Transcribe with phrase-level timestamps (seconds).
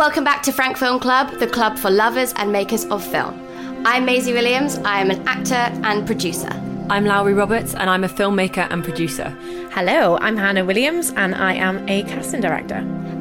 [0.00, 3.38] Welcome back to Frank Film Club, the club for lovers and makers of film.
[3.84, 4.78] I'm Maisie Williams.
[4.78, 5.52] I am an actor
[5.84, 6.48] and producer.
[6.88, 9.28] I'm Lowry Roberts, and I'm a filmmaker and producer.
[9.72, 12.76] Hello, I'm Hannah Williams, and I am a casting director.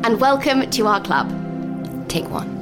[0.05, 1.27] And welcome to our club.
[2.07, 2.58] Take one.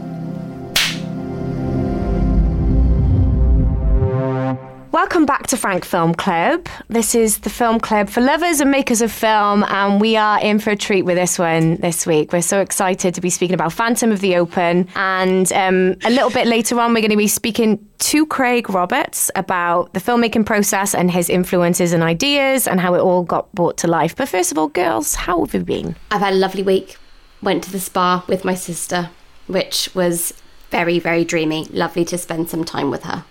[4.91, 6.66] Welcome back to Frank Film Club.
[6.88, 10.59] This is the film club for lovers and makers of film, and we are in
[10.59, 12.32] for a treat with this one this week.
[12.32, 16.30] We're so excited to be speaking about Phantom of the Open, and um, a little
[16.30, 20.95] bit later on, we're going to be speaking to Craig Roberts about the filmmaking process
[20.95, 24.16] and his influences and ideas and how it all got brought to life.
[24.16, 25.98] But first of all, girls, how have you been?
[26.11, 26.95] I've had a lovely week.
[27.42, 29.09] Went to the spa with my sister,
[29.48, 30.33] which was
[30.72, 31.66] very, very dreamy.
[31.66, 33.26] Lovely to spend some time with her.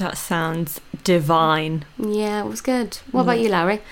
[0.00, 1.84] That sounds divine.
[1.98, 2.96] Yeah, it was good.
[3.12, 3.82] What about you, Larry?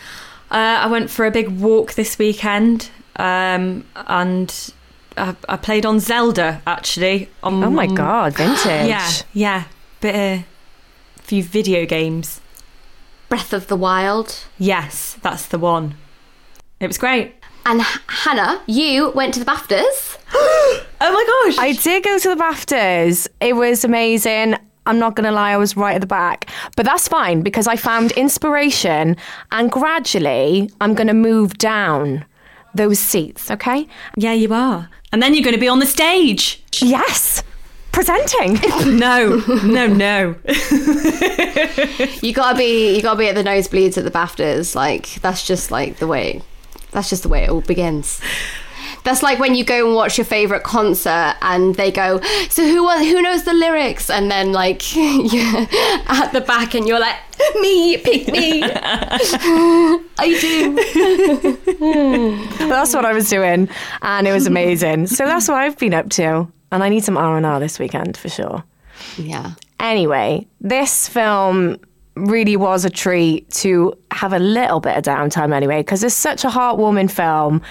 [0.51, 4.73] Uh, I went for a big walk this weekend, um, and
[5.19, 7.29] I, I, played on Zelda actually.
[7.43, 8.89] On, oh my god, vintage!
[8.89, 9.65] Yeah, yeah,
[10.01, 10.45] bit a
[11.21, 12.41] few video games.
[13.29, 14.45] Breath of the Wild.
[14.59, 15.97] Yes, that's the one.
[16.81, 17.35] It was great.
[17.67, 20.17] And Hannah, you went to the BAFTAs.
[20.33, 21.59] oh my gosh!
[21.59, 23.29] I did go to the BAFTAs.
[23.43, 24.57] It was amazing.
[24.89, 26.51] I'm not going to lie, I was right at the back.
[26.75, 29.17] But that's fine because I found inspiration
[29.53, 32.25] and gradually I'm going to move down
[32.75, 33.87] those seats, okay?
[34.17, 34.89] Yeah, you are.
[35.13, 36.63] And then you're going to be on the stage.
[36.81, 37.43] Yes.
[37.93, 38.55] Presenting.
[38.99, 40.35] no, no, no.
[42.23, 44.77] you gotta be you gotta be at the nosebleeds at the BAFTAs.
[44.77, 46.43] Like that's just like the way
[46.93, 48.21] that's just the way it all begins.
[49.05, 52.21] That's like when you go and watch your favorite concert and they go,
[52.51, 55.67] "So who who knows the lyrics?" And then like you're
[56.09, 57.17] at the back and you're like,
[57.61, 58.63] "Me, pick me."
[60.21, 60.75] I do.
[62.69, 63.69] that's what I was doing,
[64.03, 65.07] and it was amazing.
[65.07, 67.79] So that's what I've been up to, and I need some R and R this
[67.79, 68.65] weekend for sure.
[69.17, 69.53] Yeah.
[69.81, 71.79] Anyway, this film
[72.17, 76.45] really was a treat to have a little bit of downtime anyway, because it's such
[76.45, 77.63] a heartwarming film.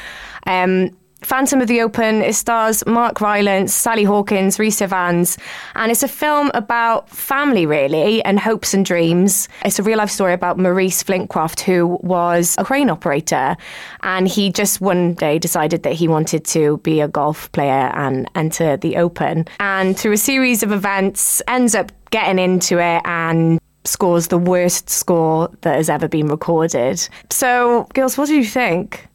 [0.46, 0.92] Um,
[1.22, 2.22] Phantom of the Open.
[2.22, 5.38] It stars Mark Rylance, Sally Hawkins, Rhys Ifans,
[5.76, 9.50] and it's a film about family, really, and hopes and dreams.
[9.66, 13.58] It's a real life story about Maurice Flitcroft, who was a crane operator,
[14.04, 18.30] and he just one day decided that he wanted to be a golf player and
[18.36, 19.46] enter the Open.
[19.60, 24.90] And through a series of events, ends up getting into it and scores the worst
[24.90, 27.08] score that has ever been recorded.
[27.32, 29.08] So, girls, what do you think?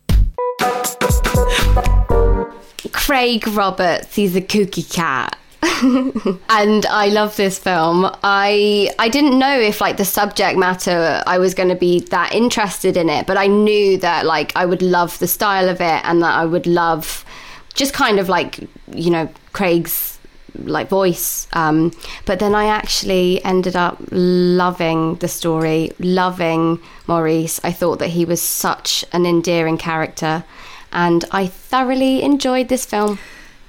[2.93, 5.39] Craig Roberts, he's a kooky cat.
[5.83, 8.11] and I love this film.
[8.23, 12.33] I I didn't know if like the subject matter I was going to be that
[12.35, 16.01] interested in it, but I knew that like I would love the style of it
[16.05, 17.25] and that I would love
[17.75, 18.61] just kind of like
[18.93, 20.19] you know Craig's
[20.65, 21.47] like voice.
[21.53, 21.93] Um,
[22.27, 27.61] but then I actually ended up loving the story, loving Maurice.
[27.65, 30.45] I thought that he was such an endearing character
[30.93, 33.19] and I thoroughly enjoyed this film.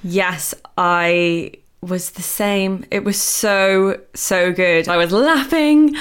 [0.03, 2.85] Yes, I was the same.
[2.91, 4.87] It was so, so good.
[4.87, 5.95] I was laughing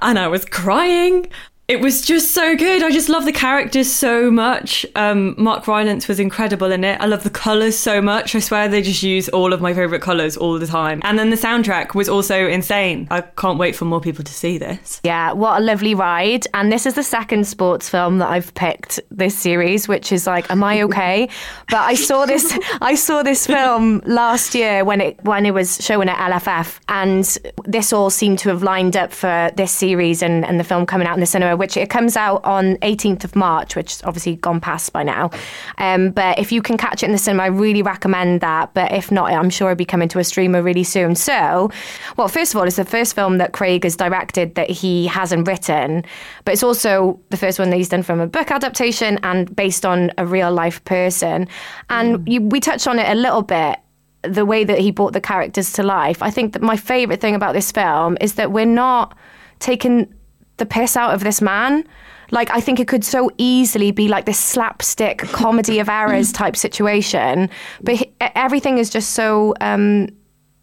[0.00, 1.28] and I was crying
[1.68, 2.82] it was just so good.
[2.84, 4.86] I just love the characters so much.
[4.94, 7.00] Um, Mark Rylance was incredible in it.
[7.00, 8.36] I love the colours so much.
[8.36, 11.00] I swear they just use all of my favourite colours all the time.
[11.02, 13.08] And then the soundtrack was also insane.
[13.10, 15.00] I can't wait for more people to see this.
[15.02, 16.46] Yeah, what a lovely ride.
[16.54, 20.48] And this is the second sports film that I've picked this series, which is like,
[20.50, 21.28] am I okay?
[21.68, 25.84] but I saw this I saw this film last year when it when it was
[25.84, 27.24] showing at LFF and
[27.64, 31.06] this all seemed to have lined up for this series and, and the film coming
[31.08, 34.36] out in the cinema which it comes out on 18th of March, which is obviously
[34.36, 35.30] gone past by now.
[35.78, 38.74] Um, but if you can catch it in the cinema, I really recommend that.
[38.74, 41.14] But if not, I'm sure it'll be coming to a streamer really soon.
[41.14, 41.70] So,
[42.16, 45.46] well, first of all, it's the first film that Craig has directed that he hasn't
[45.46, 46.04] written,
[46.44, 49.84] but it's also the first one that he's done from a book adaptation and based
[49.84, 51.48] on a real life person.
[51.90, 52.32] And mm.
[52.32, 53.78] you, we touched on it a little bit
[54.22, 56.22] the way that he brought the characters to life.
[56.22, 59.16] I think that my favourite thing about this film is that we're not
[59.58, 60.12] taking
[60.56, 61.86] the piss out of this man.
[62.30, 66.56] Like I think it could so easily be like this slapstick comedy of errors type
[66.56, 67.48] situation,
[67.82, 69.54] but he, everything is just so.
[69.60, 70.08] Um,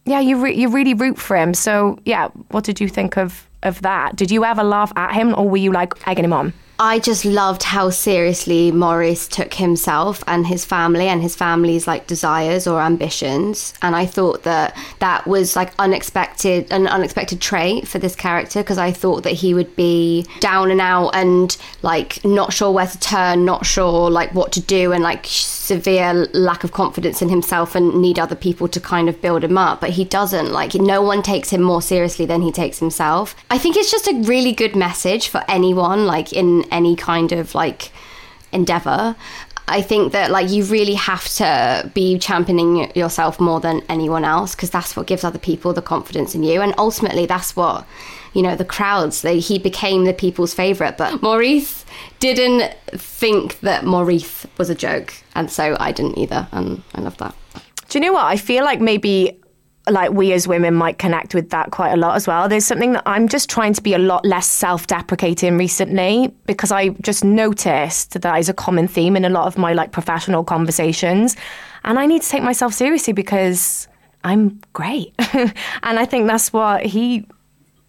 [0.06, 1.54] yeah, you re- you really root for him.
[1.54, 4.18] So yeah, what did you think of of that?
[4.18, 6.54] Did you ever laugh at him, or were you like egging him on?
[6.80, 12.08] I just loved how seriously Maurice took himself and his family and his family's like
[12.08, 13.74] desires or ambitions.
[13.82, 18.80] And I thought that that was like unexpected, an unexpected trait for this character because
[18.80, 23.00] I thought that he would be down and out and like not sure where to
[23.00, 25.28] turn, not sure like what to do, and like
[25.64, 29.58] severe lack of confidence in himself and need other people to kind of build him
[29.58, 29.80] up.
[29.80, 30.52] But he doesn't.
[30.52, 33.36] Like, no one takes him more seriously than he takes himself.
[33.50, 37.56] I think it's just a really good message for anyone, like, in any kind of
[37.56, 37.92] like
[38.52, 39.16] endeavor.
[39.68, 44.56] I think that like you really have to be championing yourself more than anyone else
[44.56, 47.86] because that's what gives other people the confidence in you, and ultimately that's what
[48.34, 49.22] you know the crowds.
[49.22, 51.86] They, he became the people's favorite, but Maurice
[52.20, 57.18] didn't think that Maurice was a joke, and so I didn't either, and I love
[57.18, 57.34] that.
[57.88, 58.82] Do you know what I feel like?
[58.82, 59.40] Maybe
[59.90, 62.48] like we as women might connect with that quite a lot as well.
[62.48, 66.72] There's something that I'm just trying to be a lot less self deprecating recently because
[66.72, 70.44] I just noticed that is a common theme in a lot of my like professional
[70.44, 71.36] conversations.
[71.84, 73.88] And I need to take myself seriously because
[74.24, 75.14] I'm great.
[75.34, 75.54] and
[76.00, 77.28] I think that's what he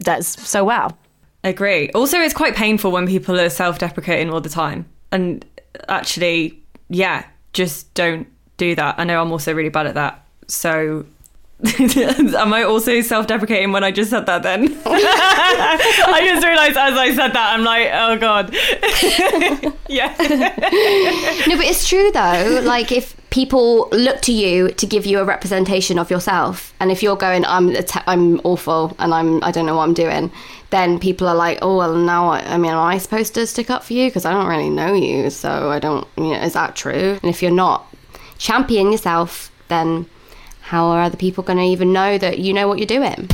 [0.01, 0.99] does so well.
[1.45, 1.91] Agree.
[1.91, 4.87] Also, it's quite painful when people are self deprecating all the time.
[5.13, 5.45] And
[5.89, 8.27] actually, yeah, just don't
[8.57, 8.97] do that.
[8.99, 10.27] I know I'm also really bad at that.
[10.49, 11.07] So
[11.79, 14.77] Am I also self deprecating when I just said that then?
[14.87, 18.53] I just realised as I said that, I'm like, oh God.
[19.89, 20.15] yeah.
[20.19, 22.61] no, but it's true though.
[22.65, 27.03] Like, if people look to you to give you a representation of yourself, and if
[27.03, 27.75] you're going, I'm,
[28.07, 30.33] I'm awful and I'm, I don't know what I'm doing,
[30.71, 33.71] then people are like, oh, well, now, I, I mean, am I supposed to stick
[33.71, 34.09] up for you?
[34.09, 35.31] Because I don't really know you.
[35.31, 37.19] So I don't, you know, is that true?
[37.23, 37.87] And if you're not
[38.39, 40.07] champion yourself, then
[40.65, 43.29] how are other people going to even know that you know what you're doing?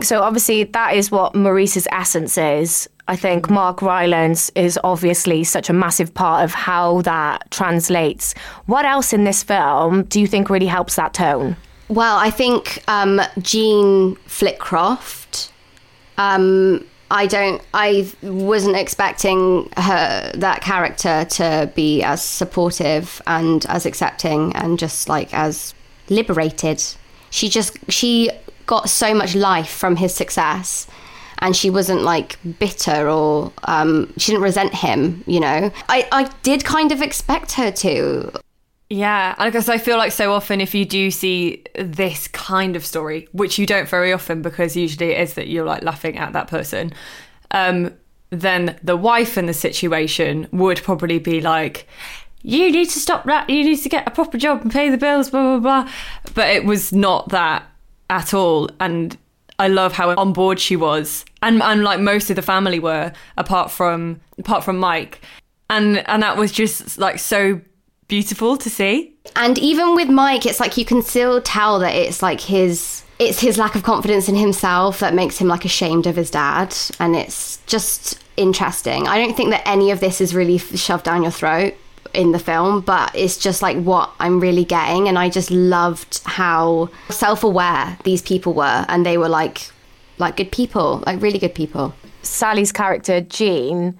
[0.00, 2.88] So obviously that is what Maurice's essence is.
[3.08, 8.32] I think Mark Rylance is obviously such a massive part of how that translates.
[8.66, 11.56] What else in this film do you think really helps that tone?
[11.88, 15.50] Well, I think um, Jean Flitcroft
[16.16, 17.62] um, I don't.
[17.72, 25.08] I wasn't expecting her that character to be as supportive and as accepting and just
[25.08, 25.74] like as
[26.08, 26.82] liberated.
[27.30, 28.30] She just she
[28.66, 30.88] got so much life from his success,
[31.38, 35.22] and she wasn't like bitter or um, she didn't resent him.
[35.26, 38.32] You know, I I did kind of expect her to.
[38.88, 42.86] Yeah, I guess I feel like so often if you do see this kind of
[42.86, 46.32] story, which you don't very often because usually it is that you're like laughing at
[46.34, 46.92] that person,
[47.50, 47.92] um,
[48.30, 51.88] then the wife in the situation would probably be like,
[52.42, 54.98] you need to stop that, you need to get a proper job and pay the
[54.98, 55.92] bills, blah, blah, blah.
[56.34, 57.64] But it was not that
[58.08, 58.70] at all.
[58.78, 59.18] And
[59.58, 61.24] I love how on board she was.
[61.42, 65.20] And, and like most of the family were, apart from apart from Mike.
[65.70, 67.60] And and that was just like so
[68.08, 69.14] beautiful to see.
[69.34, 73.40] And even with Mike, it's like you can still tell that it's like his it's
[73.40, 77.16] his lack of confidence in himself that makes him like ashamed of his dad and
[77.16, 79.08] it's just interesting.
[79.08, 81.74] I don't think that any of this is really shoved down your throat
[82.12, 86.20] in the film, but it's just like what I'm really getting and I just loved
[86.24, 89.70] how self-aware these people were and they were like
[90.18, 91.94] like good people, like really good people.
[92.22, 93.96] Sally's character Jean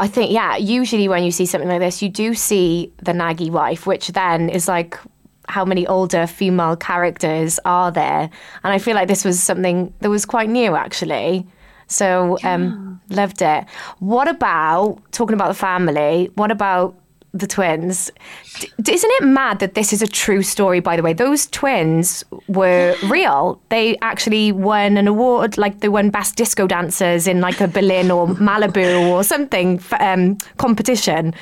[0.00, 3.50] I think, yeah, usually when you see something like this, you do see the naggy
[3.50, 4.98] wife, which then is like,
[5.46, 8.30] how many older female characters are there?
[8.64, 11.46] And I feel like this was something that was quite new, actually.
[11.86, 13.66] So, um, loved it.
[13.98, 16.30] What about talking about the family?
[16.34, 16.96] What about
[17.32, 18.10] the twins.
[18.58, 21.12] D- isn't it mad that this is a true story, by the way?
[21.12, 23.60] Those twins were real.
[23.68, 28.10] They actually won an award, like they won Best Disco Dancers in like a Berlin
[28.10, 31.34] or Malibu or something um, competition.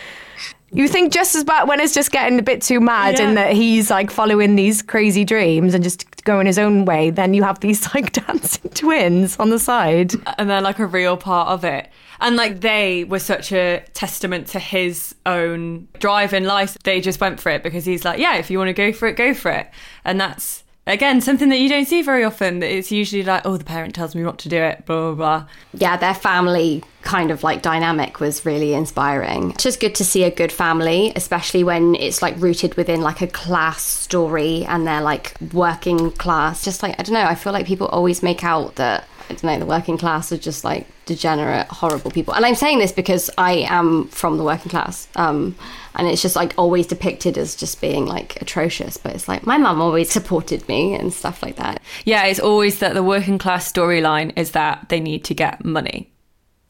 [0.71, 3.27] You think just as bad when it's just getting a bit too mad yeah.
[3.27, 7.33] and that he's like following these crazy dreams and just going his own way, then
[7.33, 10.13] you have these like dancing twins on the side.
[10.37, 11.89] And they're like a real part of it.
[12.21, 16.77] And like they were such a testament to his own drive in life.
[16.83, 19.07] They just went for it because he's like, yeah, if you want to go for
[19.07, 19.69] it, go for it.
[20.05, 22.59] And that's again something that you don't see very often.
[22.61, 25.15] that It's usually like, oh, the parent tells me what to do it, blah blah
[25.15, 25.49] blah.
[25.75, 29.53] Yeah, their family kind of like dynamic was really inspiring.
[29.53, 33.21] It's just good to see a good family, especially when it's like rooted within like
[33.21, 36.65] a class story and they're like working class.
[36.65, 39.45] Just like I don't know, I feel like people always make out that I don't
[39.45, 42.35] know, the working class are just like degenerate, horrible people.
[42.35, 45.09] And I'm saying this because I am from the working class.
[45.17, 45.55] Um,
[45.95, 48.97] and it's just like always depicted as just being like atrocious.
[48.97, 51.83] But it's like my mum always supported me and stuff like that.
[52.05, 56.13] Yeah, it's always that the working class storyline is that they need to get money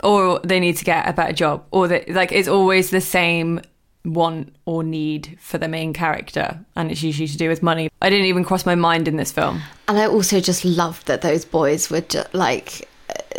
[0.03, 3.61] or they need to get a better job or that like it's always the same
[4.05, 7.91] want or need for the main character and it's usually to do with money.
[8.01, 9.61] I didn't even cross my mind in this film.
[9.87, 12.89] And I also just loved that those boys were just like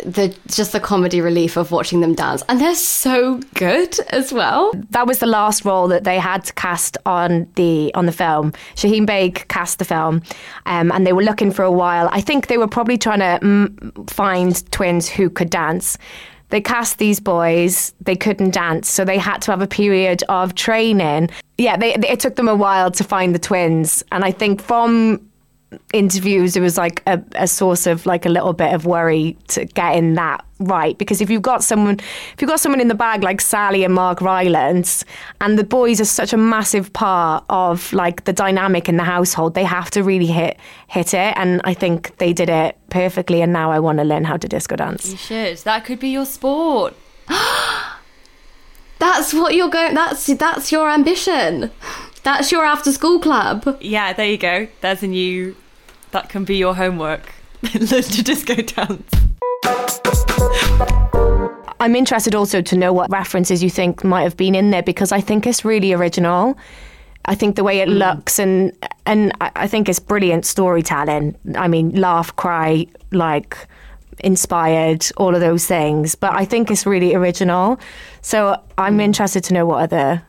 [0.04, 2.42] the just the comedy relief of watching them dance.
[2.48, 4.72] And they're so good as well.
[4.90, 8.52] That was the last role that they had to cast on the on the film.
[8.76, 10.22] Shaheen Baig cast the film
[10.66, 12.08] um, and they were looking for a while.
[12.12, 15.98] I think they were probably trying to mm, find twins who could dance
[16.50, 17.94] they cast these boys.
[18.00, 18.88] They couldn't dance.
[18.90, 21.30] So they had to have a period of training.
[21.58, 24.04] Yeah they, it took them a while to find the twins.
[24.12, 25.29] And i think from
[25.92, 29.64] interviews it was like a, a source of like a little bit of worry to
[29.66, 30.98] getting that right.
[30.98, 33.94] Because if you've got someone if you've got someone in the bag like Sally and
[33.94, 35.04] Mark Rylance
[35.40, 39.54] and the boys are such a massive part of like the dynamic in the household
[39.54, 40.58] they have to really hit
[40.88, 41.34] hit it.
[41.36, 44.48] And I think they did it perfectly and now I want to learn how to
[44.48, 45.10] disco dance.
[45.10, 45.58] You should.
[45.58, 46.94] That could be your sport.
[48.98, 51.70] That's what you're going that's that's your ambition
[52.22, 53.78] that's your after school club.
[53.80, 54.68] Yeah, there you go.
[54.80, 55.56] There's a new.
[56.10, 57.32] That can be your homework.
[57.74, 59.10] Learn to disco dance.
[61.80, 65.12] I'm interested also to know what references you think might have been in there because
[65.12, 66.58] I think it's really original.
[67.24, 67.98] I think the way it mm.
[67.98, 68.72] looks and
[69.06, 71.36] and I think it's brilliant storytelling.
[71.54, 73.56] I mean, laugh, cry, like
[74.22, 76.14] inspired, all of those things.
[76.14, 77.80] But I think it's really original.
[78.20, 79.02] So I'm mm.
[79.02, 80.22] interested to know what other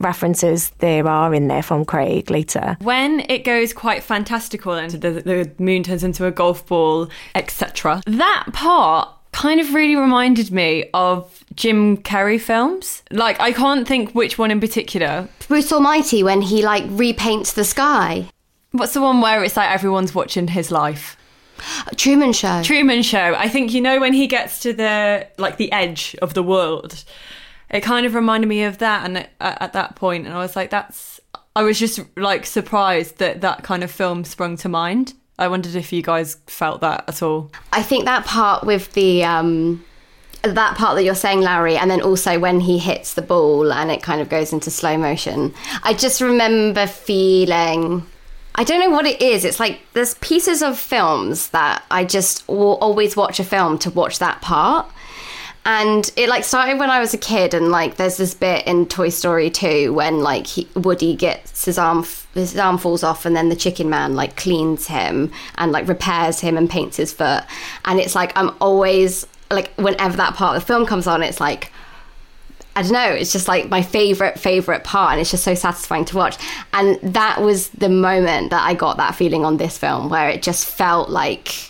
[0.00, 2.76] references there are in there from Craig later.
[2.80, 8.02] When it goes quite fantastical and the, the moon turns into a golf ball, etc.,
[8.06, 13.02] that part kind of really reminded me of Jim Carrey films.
[13.10, 15.28] Like, I can't think which one in particular.
[15.46, 18.28] Bruce Almighty when he like repaints the sky.
[18.72, 21.16] What's the one where it's like everyone's watching his life?
[21.96, 22.62] Truman Show.
[22.62, 23.34] Truman Show.
[23.36, 27.04] I think you know when he gets to the like the edge of the world
[27.70, 30.56] it kind of reminded me of that and at, at that point and i was
[30.56, 31.20] like that's
[31.56, 35.74] i was just like surprised that that kind of film sprung to mind i wondered
[35.74, 39.84] if you guys felt that at all i think that part with the um
[40.42, 43.90] that part that you're saying, Larry, and then also when he hits the ball and
[43.90, 45.52] it kind of goes into slow motion.
[45.82, 48.06] I just remember feeling
[48.54, 49.44] I don't know what it is.
[49.44, 53.90] It's like there's pieces of films that I just will always watch a film to
[53.90, 54.90] watch that part
[55.64, 58.86] and it like started when I was a kid, and like there's this bit in
[58.86, 63.36] Toy Story 2 when like he, Woody gets his arm his arm falls off, and
[63.36, 67.44] then the Chicken Man like cleans him and like repairs him and paints his foot,
[67.84, 71.40] and it's like I'm always like whenever that part of the film comes on, it's
[71.40, 71.72] like.
[72.76, 76.04] I don't know, it's just like my favorite, favorite part, and it's just so satisfying
[76.06, 76.36] to watch.
[76.72, 80.40] And that was the moment that I got that feeling on this film, where it
[80.40, 81.69] just felt like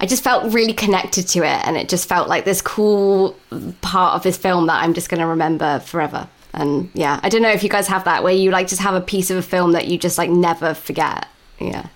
[0.00, 3.36] I just felt really connected to it, and it just felt like this cool
[3.80, 6.28] part of this film that I'm just going to remember forever.
[6.52, 8.94] And yeah, I don't know if you guys have that where you like just have
[8.94, 11.26] a piece of a film that you just like never forget.
[11.58, 11.88] Yeah,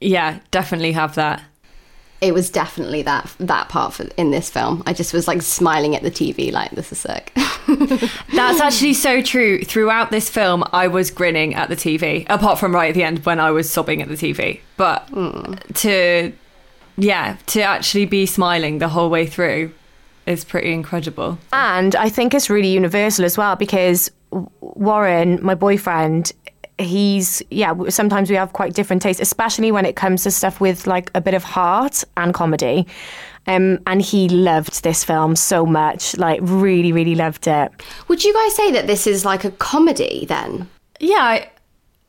[0.00, 1.42] yeah, definitely have that.
[2.22, 4.82] It was definitely that that part for, in this film.
[4.86, 7.32] I just was like smiling at the TV, like this is sick.
[8.34, 9.62] That's actually so true.
[9.62, 13.24] Throughout this film, I was grinning at the TV, apart from right at the end
[13.26, 14.60] when I was sobbing at the TV.
[14.78, 15.60] But mm.
[15.82, 16.32] to
[16.96, 19.72] yeah, to actually be smiling the whole way through
[20.26, 21.38] is pretty incredible.
[21.52, 24.10] And I think it's really universal as well because
[24.60, 26.32] Warren, my boyfriend,
[26.78, 30.86] he's yeah sometimes we have quite different tastes especially when it comes to stuff with
[30.86, 32.86] like a bit of heart and comedy.
[33.48, 37.70] Um, and he loved this film so much like really really loved it.
[38.08, 40.68] Would you guys say that this is like a comedy then?
[41.00, 41.50] Yeah I,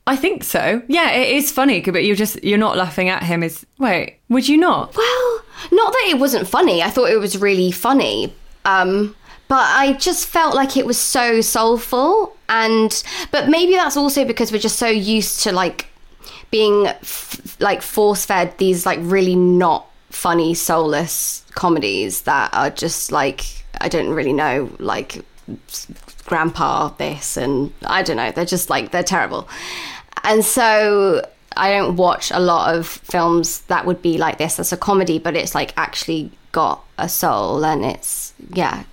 [0.07, 0.81] I think so.
[0.87, 3.43] Yeah, it is funny, but you're just you're not laughing at him.
[3.43, 4.95] Is wait, would you not?
[4.95, 6.81] Well, not that it wasn't funny.
[6.81, 8.33] I thought it was really funny.
[8.63, 9.15] Um,
[9.49, 14.51] but I just felt like it was so soulful, and but maybe that's also because
[14.51, 15.87] we're just so used to like
[16.51, 23.11] being f- like force fed these like really not funny soulless comedies that are just
[23.11, 23.41] like
[23.81, 25.23] I don't really know like
[26.25, 29.47] grandpa this and I don't know they're just like they're terrible
[30.23, 31.21] and so
[31.55, 35.19] I don't watch a lot of films that would be like this as a comedy,
[35.19, 38.83] but it's like actually got a soul and it's yeah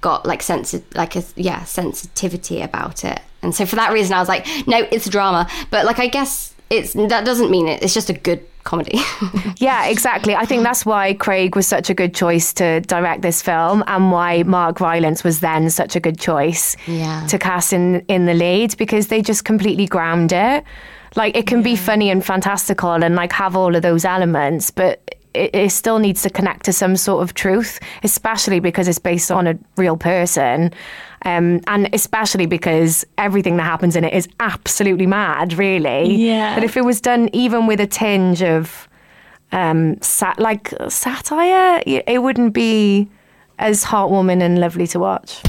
[0.00, 3.20] got like sense like a yeah sensitivity about it.
[3.42, 5.48] And so for that reason, I was like, no, it's drama.
[5.70, 7.82] But like I guess it's that doesn't mean it.
[7.82, 8.98] It's just a good comedy.
[9.60, 10.34] Yeah, exactly.
[10.36, 14.12] I think that's why Craig was such a good choice to direct this film and
[14.12, 17.26] why Mark Rylance was then such a good choice Yeah.
[17.28, 20.62] to cast in, in the lead because they just completely ground it.
[21.16, 25.00] Like it can be funny and fantastical and like have all of those elements, but
[25.34, 29.30] it, it still needs to connect to some sort of truth, especially because it's based
[29.30, 30.72] on a real person.
[31.24, 36.14] Um, and especially because everything that happens in it is absolutely mad, really.
[36.14, 36.54] Yeah.
[36.54, 38.88] But if it was done even with a tinge of
[39.52, 43.08] um, sat- like satire, it wouldn't be
[43.58, 45.42] as heartwarming and lovely to watch.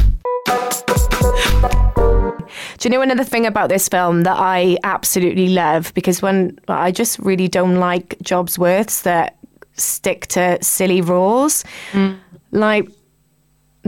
[2.77, 5.93] Do you know another thing about this film that I absolutely love?
[5.93, 9.37] Because when I just really don't like jobs worths that
[9.73, 11.63] stick to silly rules.
[12.51, 12.89] Like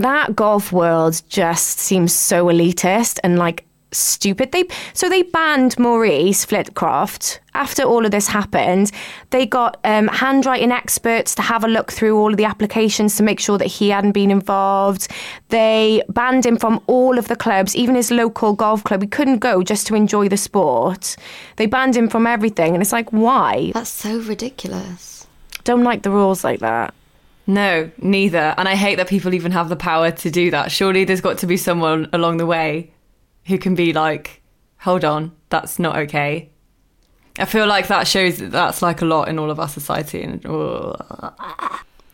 [0.02, 4.52] that golf world just seems so elitist and like stupid.
[4.52, 8.92] They so they banned Maurice Flitcroft after all of this happened.
[9.32, 13.24] They got um, handwriting experts to have a look through all of the applications to
[13.24, 15.08] make sure that he hadn't been involved.
[15.50, 19.02] They banned him from all of the clubs, even his local golf club.
[19.02, 21.16] He couldn't go just to enjoy the sport.
[21.58, 23.72] They banned him from everything, and it's like, why?
[23.74, 25.28] That's so ridiculous.
[25.64, 26.94] Don't like the rules like that.
[27.48, 28.54] No, neither.
[28.58, 30.72] And I hate that people even have the power to do that.
[30.72, 32.92] Surely there's got to be someone along the way
[33.46, 34.42] who can be like,
[34.78, 36.50] hold on, that's not okay.
[37.40, 40.22] I feel like that shows that that's like a lot in all of our society.
[40.22, 40.96] And oh,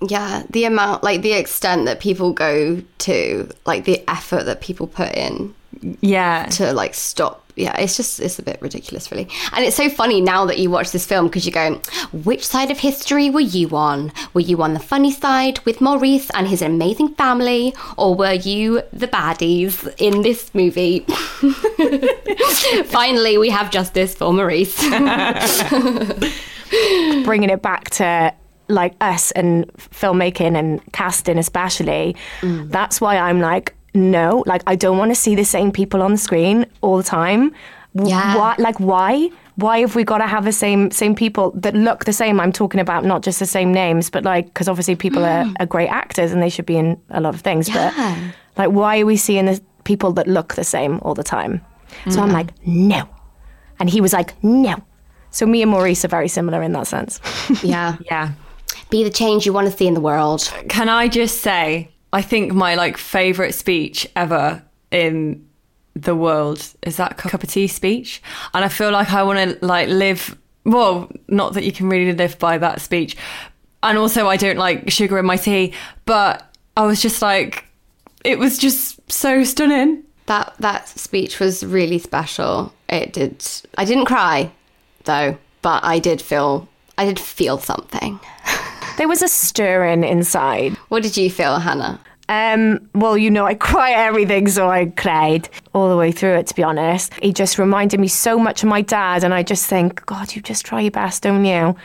[0.07, 4.88] Yeah, the amount, like the extent that people go to, like the effort that people
[4.88, 5.53] put in
[6.01, 7.43] yeah, to like stop.
[7.55, 9.27] Yeah, it's just it's a bit ridiculous, really.
[9.53, 11.81] And it's so funny now that you watch this film because you go,
[12.13, 14.12] which side of history were you on?
[14.34, 18.84] Were you on the funny side with Maurice and his amazing family, or were you
[18.93, 21.00] the baddies in this movie?
[22.86, 24.77] Finally, we have justice for Maurice.
[27.24, 28.34] bringing it back to
[28.67, 32.69] like us and filmmaking and casting especially mm.
[32.69, 36.12] that's why i'm like no like i don't want to see the same people on
[36.12, 37.51] the screen all the time.
[37.96, 38.38] W- Yeah.
[38.38, 42.05] why, like why why have we got to have the same same people that look
[42.05, 42.40] the same?
[42.40, 45.55] I'm talking about not just the same names but like because obviously people are, mm.
[45.59, 47.92] are great actors and they should be in a lot of things Yeah.
[48.55, 51.62] but like why are we seeing the people that look the same all the time?
[52.09, 52.33] So i'm mm.
[52.33, 53.07] like no.
[53.79, 54.75] And he was like no.
[55.31, 57.20] So me and maurice are very similar in that sense.
[57.64, 58.31] Yeah, yeah.
[58.90, 60.51] be the change you want to see in the world.
[60.70, 65.48] Can I just say, I think my like favorite speech ever in
[65.96, 68.22] the world is that cup of tea speech,
[68.53, 70.37] and I feel like I want to like live.
[70.63, 73.17] Well, not that you can really live by that speech,
[73.83, 75.74] and also I don't like sugar in my tea,
[76.05, 77.65] but I was just like,
[78.24, 80.03] it was just so stunning.
[80.27, 82.74] That that speech was really special.
[82.89, 83.46] It did.
[83.77, 84.51] I didn't cry,
[85.05, 86.67] though, but I did feel.
[86.98, 88.20] I did feel something.
[88.98, 90.74] There was a stirring inside.
[90.90, 92.00] What did you feel, Hannah?
[92.29, 96.33] Um, well, you know, I cry at everything, so I cried all the way through
[96.36, 97.14] it, to be honest.
[97.22, 100.42] He just reminded me so much of my dad, and I just think, God, you
[100.42, 101.75] just try your best, don't you?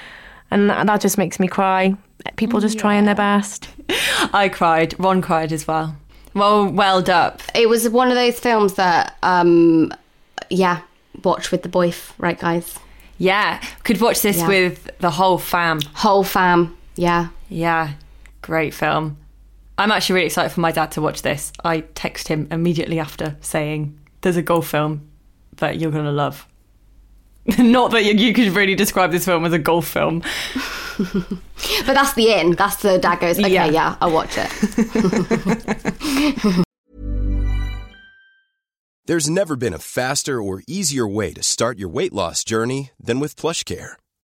[0.51, 1.95] And that, that just makes me cry.
[2.37, 3.69] People just trying their best.
[4.33, 4.99] I cried.
[4.99, 5.95] Ron cried as well.
[6.35, 7.41] Well, welled up.
[7.55, 9.93] It was one of those films that, um,
[10.51, 10.81] yeah,
[11.23, 12.79] watch with the boy, right, guys?
[13.19, 14.49] Yeah, could watch this Yeah.
[14.49, 15.81] with the whole fam.
[15.95, 17.29] Whole fam, yeah.
[17.49, 17.93] Yeah,
[18.43, 19.19] great film.
[19.79, 21.53] I'm actually really excited for my dad to watch this.
[21.65, 25.09] I text him immediately after saying, "There's a golf film
[25.57, 26.47] that you're gonna love."
[27.59, 30.23] Not that you, you could really describe this film as a golf film.
[31.87, 32.59] But that's the end.
[32.59, 33.65] That's the dad goes, okay, Yeah.
[33.67, 34.51] yeah, I'll watch it.
[39.07, 43.21] There's never been a faster or easier way to start your weight loss journey than
[43.21, 43.95] with PlushCare.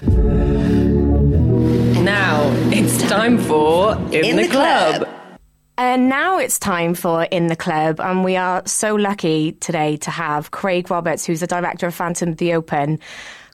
[0.00, 0.78] Now,
[2.70, 5.08] It's time for In, the, Club.
[5.76, 10.12] And now it's time for In the Club, and we are so lucky today to
[10.12, 13.00] have Craig Roberts, who's the director of Phantom of the Open.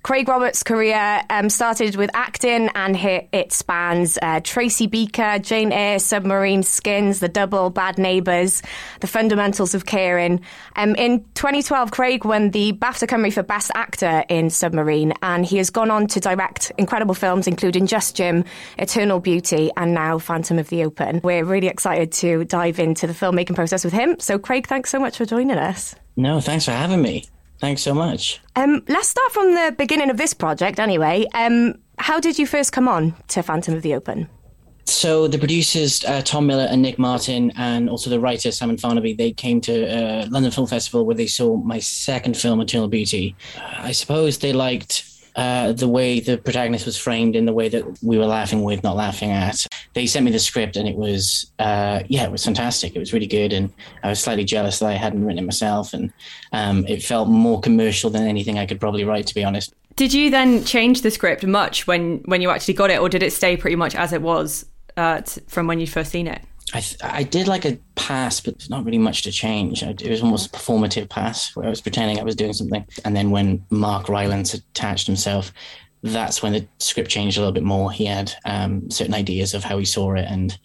[0.04, 5.72] Craig Roberts' career um, started with acting, and it, it spans uh, Tracy Beaker, Jane
[5.72, 8.60] Eyre, Submarine, Skins, The Double, Bad Neighbours,
[9.00, 10.42] The Fundamentals of Caring.
[10.76, 15.56] Um, in 2012, Craig won the BAFTA Cymru for Best Actor in Submarine, and he
[15.56, 18.44] has gone on to direct incredible films, including Just Jim,
[18.76, 21.22] Eternal Beauty, and now Phantom of the Open.
[21.24, 24.20] We're really excited to dive into the filmmaking process with him.
[24.20, 25.94] So, Craig, thanks so much for joining us.
[26.14, 27.24] No, thanks for having me.
[27.58, 28.40] Thanks so much.
[28.56, 31.26] Um, let's start from the beginning of this project, anyway.
[31.34, 34.28] Um, how did you first come on to Phantom of the Open?
[34.86, 39.16] So the producers uh, Tom Miller and Nick Martin, and also the writer Simon Farnaby,
[39.16, 43.34] they came to uh, London Film Festival where they saw my second film, Eternal Beauty.
[43.78, 45.04] I suppose they liked
[45.36, 48.82] uh, the way the protagonist was framed in the way that we were laughing with,
[48.82, 49.66] not laughing at.
[49.94, 52.94] They sent me the script and it was, uh, yeah, it was fantastic.
[52.94, 53.52] It was really good.
[53.52, 55.92] And I was slightly jealous that I hadn't written it myself.
[55.92, 56.12] And
[56.52, 59.74] um, it felt more commercial than anything I could probably write, to be honest.
[59.96, 63.22] Did you then change the script much when, when you actually got it, or did
[63.22, 64.66] it stay pretty much as it was
[64.96, 66.42] uh, from when you'd first seen it?
[66.72, 69.82] I, I did like a pass, but not really much to change.
[69.82, 72.86] It was almost a performative pass where I was pretending I was doing something.
[73.04, 75.52] And then when Mark Rylance attached himself,
[76.02, 77.92] that's when the script changed a little bit more.
[77.92, 80.58] He had um, certain ideas of how he saw it and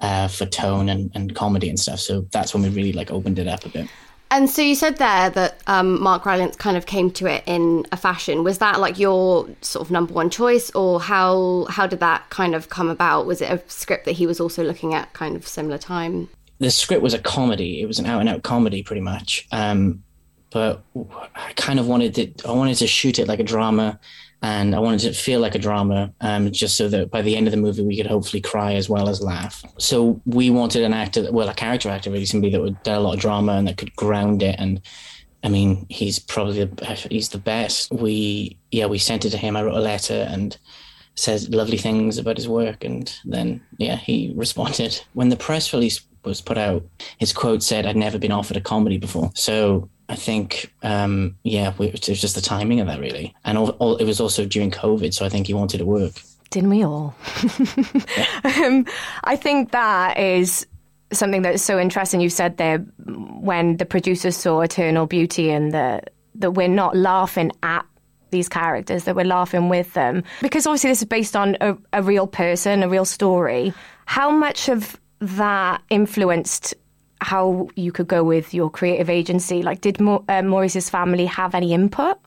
[0.00, 2.00] uh, for tone and, and comedy and stuff.
[2.00, 3.88] So that's when we really like opened it up a bit.
[4.32, 7.84] And so you said there that um, Mark Rylance kind of came to it in
[7.92, 8.44] a fashion.
[8.44, 12.54] Was that like your sort of number one choice, or how how did that kind
[12.54, 13.26] of come about?
[13.26, 16.30] Was it a script that he was also looking at kind of similar time?
[16.60, 17.82] The script was a comedy.
[17.82, 19.46] It was an out and out comedy, pretty much.
[19.52, 20.02] Um,
[20.50, 20.82] but
[21.34, 22.46] I kind of wanted it.
[22.46, 24.00] I wanted to shoot it like a drama,
[24.42, 27.46] and I wanted to feel like a drama, um, just so that by the end
[27.46, 29.62] of the movie we could hopefully cry as well as laugh.
[29.78, 32.98] So we wanted an actor, well, a character actor, really, somebody that would do a
[32.98, 34.56] lot of drama and that could ground it.
[34.58, 34.80] And
[35.44, 37.92] I mean, he's probably the, he's the best.
[37.92, 39.56] We yeah, we sent it to him.
[39.56, 40.56] I wrote a letter and
[41.14, 46.00] says lovely things about his work, and then yeah, he responded when the press release
[46.24, 46.84] was put out.
[47.18, 51.72] His quote said, "I'd never been offered a comedy before." So I think, um, yeah,
[51.78, 54.70] it was just the timing of that really, and all, all, it was also during
[54.70, 56.12] COVID, so I think he wanted to work.
[56.50, 57.14] Didn't we all?
[58.44, 58.84] um,
[59.24, 60.66] I think that is
[61.14, 62.20] something that's so interesting.
[62.20, 66.02] You said there when the producers saw Eternal Beauty and the,
[66.34, 67.86] that we're not laughing at
[68.32, 70.24] these characters, that we're laughing with them.
[70.42, 73.72] Because obviously, this is based on a, a real person, a real story.
[74.04, 76.74] How much of that influenced
[77.22, 79.62] how you could go with your creative agency?
[79.62, 82.18] Like, did uh, Maurice's family have any input?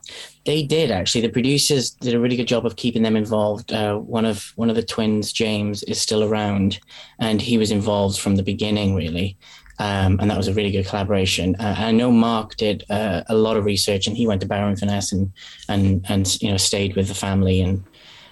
[0.46, 1.22] They did actually.
[1.22, 3.74] The producers did a really good job of keeping them involved.
[3.74, 6.80] Uh, one of one of the twins, James, is still around,
[7.20, 9.38] and he was involved from the beginning, really.
[9.78, 11.56] Um, and that was a really good collaboration.
[11.58, 14.70] Uh, I know Mark did uh, a lot of research, and he went to Barrow
[14.70, 15.32] in Furness and
[15.68, 17.84] and and you know stayed with the family and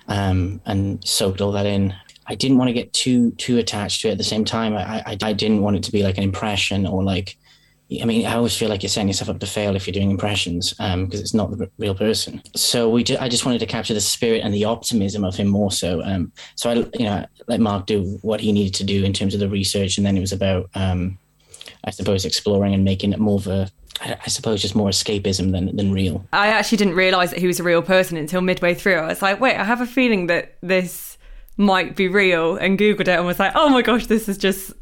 [0.08, 1.94] um, and soaked all that in.
[2.28, 4.76] I didn't want to get too too attached to it at the same time.
[4.76, 7.38] I, I, I didn't want it to be like an impression or like,
[8.02, 10.10] I mean, I always feel like you're setting yourself up to fail if you're doing
[10.10, 12.42] impressions because um, it's not the real person.
[12.56, 15.72] So we, I just wanted to capture the spirit and the optimism of him more
[15.72, 16.02] so.
[16.04, 19.34] Um, so I, you know, let Mark do what he needed to do in terms
[19.34, 21.18] of the research, and then it was about, um,
[21.84, 23.70] I suppose, exploring and making it more of a
[24.02, 26.26] I suppose just more escapism than, than real.
[26.34, 28.96] I actually didn't realize that he was a real person until midway through.
[28.96, 31.13] I was like, wait, I have a feeling that this
[31.58, 34.74] might be real and Googled it and was like, oh my gosh, this is just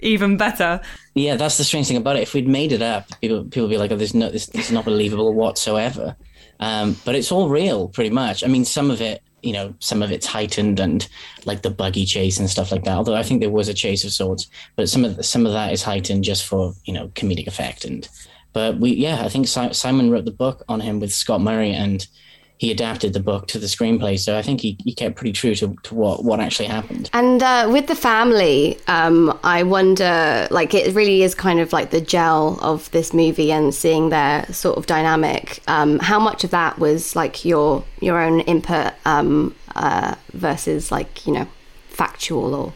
[0.00, 0.80] even better.
[1.14, 2.22] Yeah, that's the strange thing about it.
[2.22, 4.70] If we'd made it up, people people would be like, oh, this, no, this, is
[4.70, 6.16] not believable whatsoever.
[6.60, 8.42] Um, but it's all real, pretty much.
[8.42, 11.08] I mean, some of it, you know, some of it's heightened and
[11.44, 12.96] like the buggy chase and stuff like that.
[12.96, 15.72] Although I think there was a chase of sorts, but some of some of that
[15.72, 17.84] is heightened just for you know comedic effect.
[17.84, 18.08] And
[18.52, 22.06] but we, yeah, I think Simon wrote the book on him with Scott Murray and
[22.58, 24.18] he adapted the book to the screenplay.
[24.18, 27.08] So I think he, he kept pretty true to, to what, what actually happened.
[27.12, 31.90] And uh, with the family, um, I wonder, like, it really is kind of like
[31.90, 35.62] the gel of this movie and seeing their sort of dynamic.
[35.68, 41.26] Um, how much of that was like your your own input um, uh, versus like
[41.26, 41.46] you know
[41.88, 42.72] factual or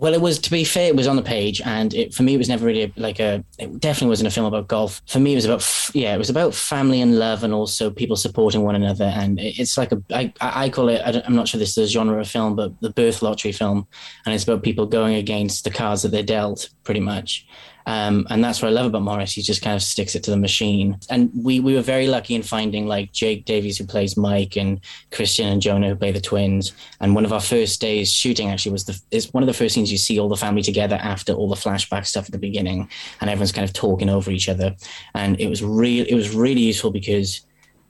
[0.00, 0.88] well, it was to be fair.
[0.88, 3.44] It was on the page, and it, for me, it was never really like a.
[3.58, 5.02] It definitely wasn't a film about golf.
[5.08, 8.16] For me, it was about yeah, it was about family and love, and also people
[8.16, 9.04] supporting one another.
[9.04, 11.02] And it's like a I, I call it.
[11.04, 13.86] I am not sure this is a genre of film, but the birth lottery film,
[14.24, 17.46] and it's about people going against the cards that they're dealt, pretty much.
[17.88, 19.32] Um, and that's what I love about Maurice.
[19.32, 20.98] He just kind of sticks it to the machine.
[21.08, 24.78] And we, we were very lucky in finding like Jake Davies, who plays Mike, and
[25.10, 26.72] Christian and Jonah, who play the twins.
[27.00, 29.74] And one of our first days shooting actually was the is one of the first
[29.74, 32.90] scenes you see all the family together after all the flashback stuff at the beginning,
[33.22, 34.76] and everyone's kind of talking over each other.
[35.14, 36.04] And it was real.
[36.06, 37.40] It was really useful because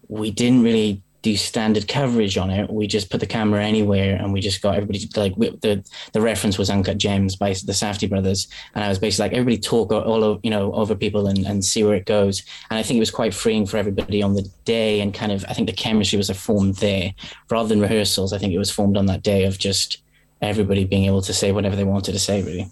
[0.06, 2.70] we didn't really do standard coverage on it.
[2.70, 6.20] We just put the camera anywhere, and we just got everybody like we, the the
[6.20, 9.92] reference was Uncut Gems by the Safdie brothers, and I was basically like everybody talk
[9.92, 12.42] all over you know over people and, and see where it goes.
[12.70, 15.44] And I think it was quite freeing for everybody on the day, and kind of
[15.48, 17.12] I think the chemistry was formed there
[17.50, 18.32] rather than rehearsals.
[18.32, 19.98] I think it was formed on that day of just
[20.40, 22.68] everybody being able to say whatever they wanted to say, really.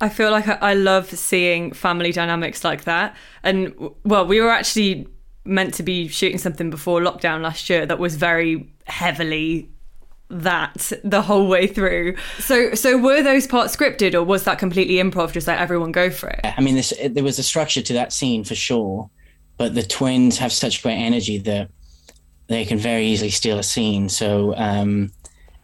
[0.00, 3.16] I feel like I love seeing family dynamics like that.
[3.42, 3.72] And
[4.04, 5.06] well, we were actually
[5.44, 9.68] meant to be shooting something before lockdown last year that was very heavily
[10.30, 12.16] that the whole way through.
[12.38, 16.10] So so were those parts scripted or was that completely improv just like everyone go
[16.10, 16.40] for it?
[16.44, 19.10] I mean, this, there was a structure to that scene for sure,
[19.58, 21.70] but the twins have such great energy that
[22.46, 24.08] they can very easily steal a scene.
[24.08, 25.10] So, um,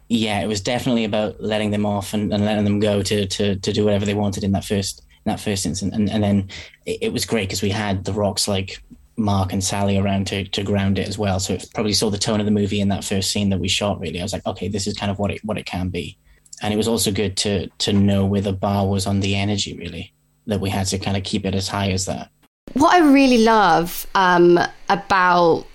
[0.09, 3.57] yeah, it was definitely about letting them off and, and letting them go to, to
[3.57, 5.95] to do whatever they wanted in that first in that first instance.
[5.95, 6.49] And and then
[6.85, 8.83] it, it was great because we had the rocks like
[9.21, 11.39] Mark and Sally around to to ground it as well.
[11.41, 13.69] So it probably saw the tone of the movie in that first scene that we
[13.69, 14.01] shot.
[14.01, 16.19] Really, I was like, okay, this is kind of what it what it can be.
[16.63, 19.77] And it was also good to to know where the bar was on the energy.
[19.77, 20.13] Really,
[20.47, 22.31] that we had to kind of keep it as high as that.
[22.75, 25.67] What I really love um, about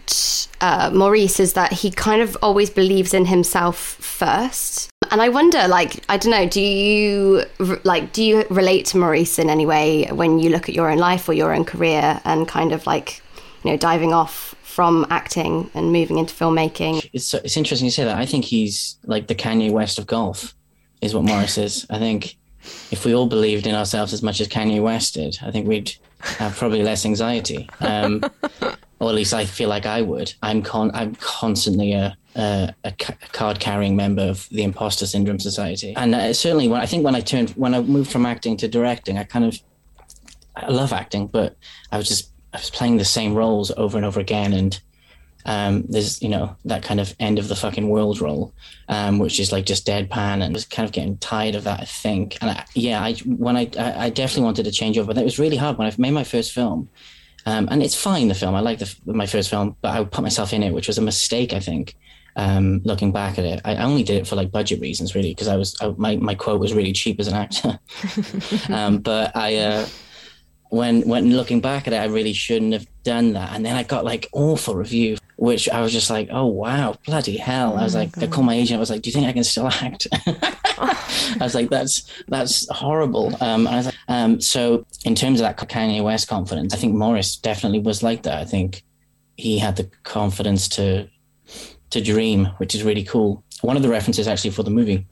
[0.61, 4.89] uh, Maurice is that he kind of always believes in himself first.
[5.11, 7.43] And I wonder, like, I don't know, do you
[7.83, 10.97] like, do you relate to Maurice in any way when you look at your own
[10.97, 13.21] life or your own career and kind of like,
[13.65, 17.09] you know, diving off from acting and moving into filmmaking?
[17.13, 18.17] It's it's interesting you say that.
[18.17, 20.53] I think he's like the Kanye West of golf,
[21.01, 21.85] is what Maurice is.
[21.89, 22.37] I think
[22.91, 25.95] if we all believed in ourselves as much as Kanye West did, I think we'd
[26.19, 27.67] have probably less anxiety.
[27.79, 28.23] Um,
[28.99, 30.33] or at least I feel like I would.
[30.43, 32.91] I'm con- I'm constantly a a, a
[33.31, 37.15] card carrying member of the Imposter Syndrome Society, and uh, certainly when I think when
[37.15, 39.59] I turned when I moved from acting to directing, I kind of
[40.55, 41.57] I love acting, but
[41.91, 44.79] I was just I was playing the same roles over and over again, and
[45.45, 48.53] um, there's you know that kind of end of the fucking world role,
[48.89, 51.81] um, which is like just deadpan, and was kind of getting tired of that.
[51.81, 55.21] I think, and I, yeah, I when I I definitely wanted to change over, but
[55.21, 56.89] it was really hard when I made my first film.
[57.47, 58.55] Um, and it's fine, the film.
[58.55, 61.01] I like the, my first film, but I put myself in it, which was a
[61.01, 61.95] mistake, I think.
[62.37, 65.47] Um, looking back at it, I only did it for like budget reasons, really, because
[65.47, 67.79] I was I, my my quote was really cheap as an actor.
[68.73, 69.87] um, but I, uh,
[70.69, 73.53] when when looking back at it, I really shouldn't have done that.
[73.53, 77.37] And then I got like awful reviews, which I was just like, oh wow, bloody
[77.37, 77.73] hell!
[77.73, 78.23] Oh I was like, God.
[78.23, 78.77] I called my agent.
[78.77, 80.07] I was like, do you think I can still act?
[80.77, 83.35] I was like, that's that's horrible.
[83.41, 86.95] Um, I was like, um, so in terms of that Kanye West confidence, I think
[86.95, 88.39] Maurice definitely was like that.
[88.39, 88.83] I think
[89.37, 91.07] he had the confidence to
[91.91, 93.43] to dream, which is really cool.
[93.61, 95.05] One of the references actually for the movie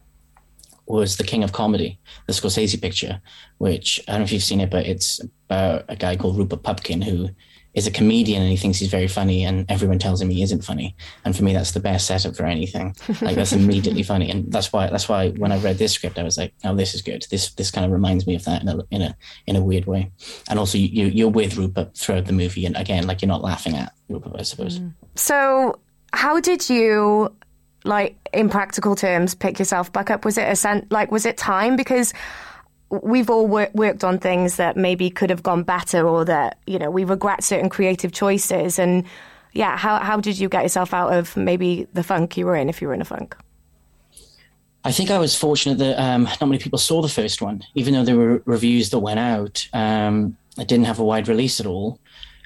[0.86, 3.22] was The King of Comedy, the Scorsese picture,
[3.58, 6.64] which I don't know if you've seen it, but it's about a guy called Rupert
[6.64, 7.30] Pupkin who
[7.74, 10.64] is a comedian and he thinks he's very funny and everyone tells him he isn't
[10.64, 10.96] funny.
[11.26, 12.96] And for me, that's the best setup for anything.
[13.22, 14.30] Like that's immediately funny.
[14.30, 16.94] And that's why, that's why when I read this script, I was like, oh, this
[16.94, 17.26] is good.
[17.32, 19.16] This, this kind of reminds me of that in a, in a,
[19.48, 20.12] in a weird way.
[20.50, 22.66] And also you, you're with Rupert throughout the movie.
[22.66, 24.80] And again, like you're not laughing at Rupert, I suppose.
[24.80, 24.94] Mm.
[25.16, 25.80] So
[26.14, 27.36] how did you
[27.84, 31.38] like in practical terms pick yourself back up was it a sen- like was it
[31.38, 32.14] time because
[32.90, 36.80] we've all wor- worked on things that maybe could have gone better or that you
[36.80, 39.04] know we regret certain creative choices and
[39.54, 42.70] yeah how how did you get yourself out of maybe the funk you were in
[42.70, 43.36] if you were in a funk
[44.86, 47.94] I think I was fortunate that um, not many people saw the first one, even
[47.94, 49.66] though there were reviews that went out.
[49.72, 52.00] Um, it didn't have a wide release at all.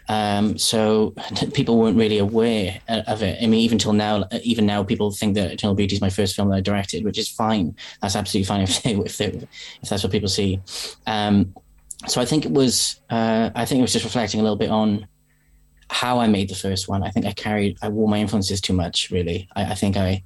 [0.08, 1.14] Um, so
[1.54, 3.38] people weren't really aware of it.
[3.42, 6.36] I mean, even till now, even now, people think that Eternal Beauty is my first
[6.36, 7.76] film that I directed, which is fine.
[8.02, 9.26] That's absolutely fine if they, if, they,
[9.82, 10.62] if that's what people see.
[11.06, 11.54] Um,
[12.08, 14.70] so I think it was, uh, I think it was just reflecting a little bit
[14.70, 15.08] on
[15.90, 17.04] how I made the first one.
[17.04, 19.10] I think I carried, I wore my influences too much.
[19.10, 20.24] Really, I, I think I,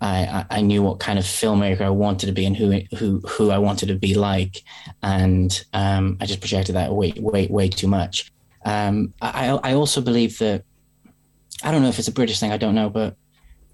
[0.00, 3.50] I, I knew what kind of filmmaker I wanted to be and who who who
[3.50, 4.62] I wanted to be like,
[5.02, 8.32] and um, I just projected that way way way too much.
[8.64, 10.64] Um, I, I also believe that
[11.62, 13.16] I don't know if it's a British thing, I don't know, but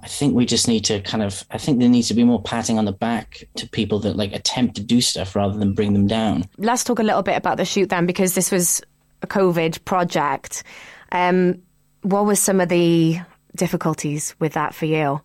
[0.00, 2.42] I think we just need to kind of I think there needs to be more
[2.42, 5.92] patting on the back to people that like attempt to do stuff rather than bring
[5.92, 6.44] them down.
[6.58, 8.82] Let's talk a little bit about the shoot then, because this was
[9.22, 10.62] a COVID project.
[11.12, 11.62] Um,
[12.02, 13.20] what were some of the
[13.54, 15.20] difficulties with that for you?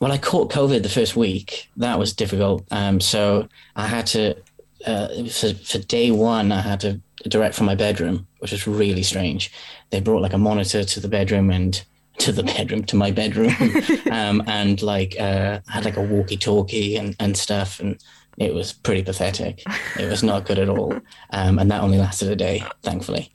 [0.00, 1.70] Well, I caught COVID the first week.
[1.76, 2.66] That was difficult.
[2.70, 4.36] Um, so I had to
[4.84, 9.02] uh, for, for day one, I had to direct from my bedroom, which was really
[9.02, 9.52] strange.
[9.90, 11.82] They brought like a monitor to the bedroom and
[12.18, 13.54] to the bedroom to my bedroom,
[14.10, 18.02] um, and like uh, had like a walkie-talkie and and stuff, and
[18.38, 19.62] it was pretty pathetic.
[19.98, 20.94] It was not good at all,
[21.30, 23.30] um, and that only lasted a day, thankfully.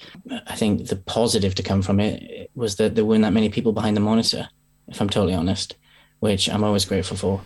[0.48, 3.72] I think the positive to come from it was that there weren't that many people
[3.72, 4.50] behind the monitor,
[4.88, 5.76] if I'm totally honest
[6.22, 7.42] which I'm always grateful for.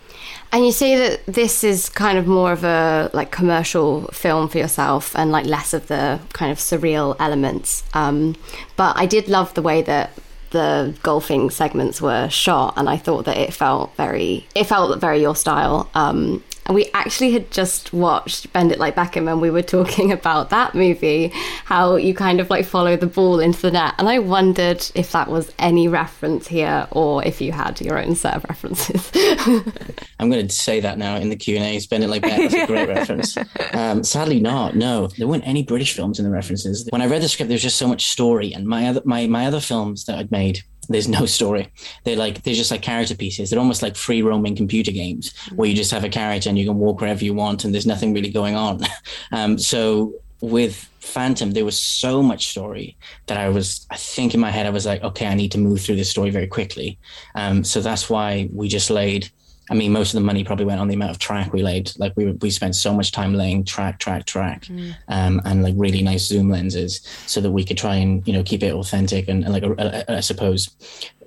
[0.51, 4.57] And you say that this is kind of more of a like commercial film for
[4.57, 7.83] yourself and like less of the kind of surreal elements.
[7.93, 8.35] Um,
[8.75, 10.11] but I did love the way that
[10.51, 15.21] the golfing segments were shot, and I thought that it felt very it felt very
[15.21, 15.89] your style.
[15.95, 20.11] Um, and we actually had just watched Bend It Like Beckham and we were talking
[20.19, 21.31] about that movie,
[21.65, 23.93] how you kind of like follow the ball into the net.
[23.99, 28.15] And I wondered if that was any reference here or if you had your own
[28.15, 29.11] set of references.
[30.19, 31.79] I'm going to say that now in the Q&A.
[31.89, 33.37] Bend It Like Beckham is a great reference.
[33.73, 35.07] Um, sadly not, no.
[35.07, 36.87] There weren't any British films in the references.
[36.89, 38.53] When I read the script, there was just so much story.
[38.53, 41.71] And my other, my, my other films that I'd made there's no story.
[42.03, 43.49] They're like they're just like character pieces.
[43.49, 46.65] They're almost like free roaming computer games where you just have a character and you
[46.65, 48.81] can walk wherever you want and there's nothing really going on.
[49.31, 54.39] Um, so with Phantom, there was so much story that I was, I think in
[54.39, 56.99] my head, I was like, okay, I need to move through this story very quickly.
[57.33, 59.29] Um, so that's why we just laid
[59.69, 61.91] I mean, most of the money probably went on the amount of track we laid.
[61.97, 64.95] Like we we spent so much time laying track, track, track, mm.
[65.07, 68.43] um, and like really nice zoom lenses, so that we could try and you know
[68.43, 69.73] keep it authentic and, and like a,
[70.07, 70.69] a, I suppose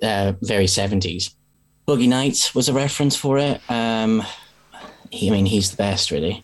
[0.01, 1.35] uh, very seventies.
[1.87, 3.61] Boogie Nights was a reference for it.
[3.69, 4.23] Um,
[5.09, 6.43] he, I mean, he's the best, really,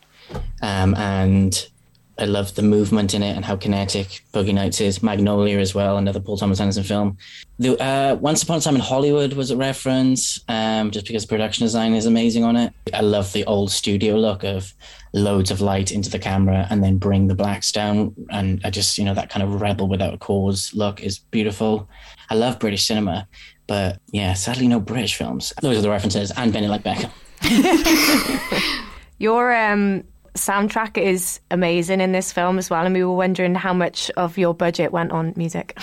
[0.62, 1.70] um, and
[2.18, 5.04] I love the movement in it and how kinetic Boogie Nights is.
[5.04, 7.18] Magnolia as well, another Paul Thomas Anderson film.
[7.60, 11.66] The, uh, Once Upon a Time in Hollywood was a reference, um, just because production
[11.66, 12.74] design is amazing on it.
[12.94, 14.74] I love the old studio look of
[15.14, 18.16] loads of light into the camera and then bring the blacks down.
[18.30, 21.90] And I just, you know, that kind of rebel without a cause look is beautiful.
[22.30, 23.28] I love British cinema,
[23.68, 25.52] but yeah, sadly no British films.
[25.62, 27.12] Those are the references, and Bend It Like Beckham.
[29.18, 30.04] Your um
[30.36, 34.38] soundtrack is amazing in this film as well, and we were wondering how much of
[34.38, 35.78] your budget went on music.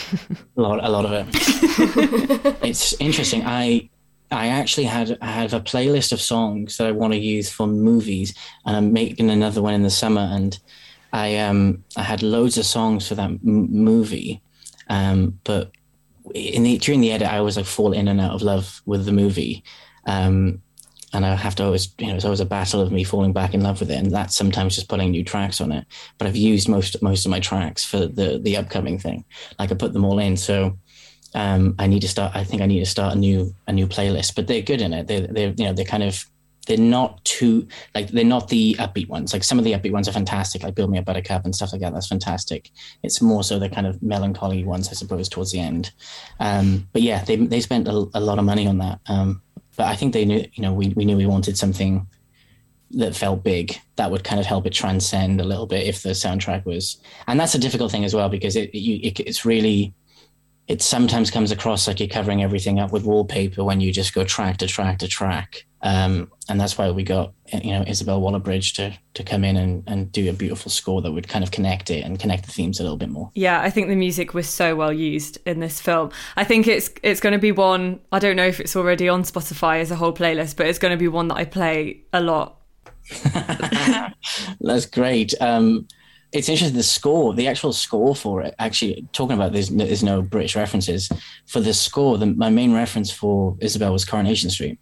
[0.56, 1.26] a lot, a lot of it.
[2.62, 3.42] it's interesting.
[3.44, 3.88] I
[4.30, 7.66] I actually had I have a playlist of songs that I want to use for
[7.66, 8.34] movies,
[8.64, 10.28] and I'm making another one in the summer.
[10.32, 10.58] And
[11.12, 14.42] I um I had loads of songs for that m- movie,
[14.88, 15.70] um, but
[16.34, 19.04] in the during the edit, I always like fall in and out of love with
[19.04, 19.64] the movie.
[20.06, 20.62] Um,
[21.12, 23.54] and I have to always, you know, it's always a battle of me falling back
[23.54, 25.86] in love with it, and that's sometimes just putting new tracks on it.
[26.18, 29.24] But I've used most most of my tracks for the the upcoming thing,
[29.58, 30.36] like I put them all in.
[30.36, 30.78] So
[31.34, 32.34] um, I need to start.
[32.34, 34.34] I think I need to start a new a new playlist.
[34.34, 35.06] But they're good in it.
[35.06, 36.24] They're they're you know they're kind of
[36.66, 39.32] they're not too like they're not the upbeat ones.
[39.32, 41.72] Like some of the upbeat ones are fantastic, like Build Me Up Buttercup and stuff
[41.72, 41.92] like that.
[41.92, 42.70] That's fantastic.
[43.02, 45.92] It's more so the kind of melancholy ones, I suppose, towards the end.
[46.38, 49.00] Um, but yeah, they they spent a, a lot of money on that.
[49.06, 49.42] Um,
[49.82, 52.06] but I think they knew, you know, we, we knew we wanted something
[52.92, 56.10] that felt big that would kind of help it transcend a little bit if the
[56.10, 59.92] soundtrack was, and that's a difficult thing as well because it, it, it's really,
[60.68, 64.22] it sometimes comes across like you're covering everything up with wallpaper when you just go
[64.22, 65.66] track to track to track.
[65.80, 69.84] Um, and that's why we got you know Isabel Waller-Bridge to to come in and,
[69.86, 72.80] and do a beautiful score that would kind of connect it and connect the themes
[72.80, 73.30] a little bit more.
[73.34, 76.10] Yeah, I think the music was so well used in this film.
[76.36, 78.00] I think it's it's going to be one.
[78.10, 80.92] I don't know if it's already on Spotify as a whole playlist, but it's going
[80.92, 82.58] to be one that I play a lot.
[84.60, 85.34] that's great.
[85.40, 85.86] Um,
[86.32, 90.22] it's interesting the score the actual score for it actually talking about there's, there's no
[90.22, 91.10] british references
[91.46, 94.78] for the score the, my main reference for isabel was coronation street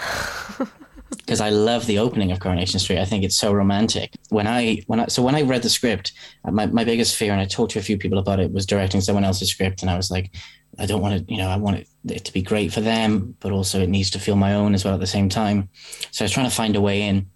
[1.24, 2.98] because I love the opening of Coronation Street.
[2.98, 4.14] I think it's so romantic.
[4.28, 6.12] When I when I so when I read the script,
[6.44, 8.66] uh, my, my biggest fear, and I talked to a few people about it, was
[8.66, 10.34] directing someone else's script, and I was like,
[10.78, 13.36] I don't want to, you know, I want it, it to be great for them,
[13.40, 15.68] but also it needs to feel my own as well at the same time.
[16.10, 17.26] So I was trying to find a way in.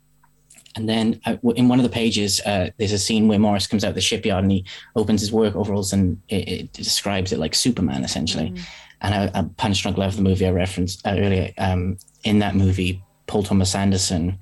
[0.77, 3.85] And then uh, in one of the pages, uh, there's a scene where Maurice comes
[3.85, 7.39] out of the shipyard and he opens his work overalls and it, it describes it
[7.39, 8.51] like Superman essentially.
[8.51, 8.61] Mm.
[9.01, 12.55] And I, I Punch Drunk Love, the movie I referenced uh, earlier, um, in that
[12.55, 14.39] movie, Paul Thomas Anderson